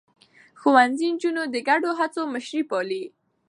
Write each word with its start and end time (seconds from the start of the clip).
ښوونځی 0.59 1.07
نجونې 1.13 1.43
د 1.53 1.55
ګډو 1.67 1.91
هڅو 1.99 2.21
مشري 2.33 2.61
پالي. 2.69 3.03